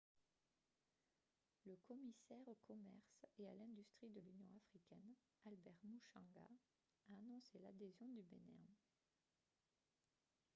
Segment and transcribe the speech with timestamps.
[1.67, 5.13] le commissaire au commerce et à l'industrie de l'union africaine
[5.45, 6.49] albert muchanga
[7.11, 8.65] a annoncé l'adhésion du bénin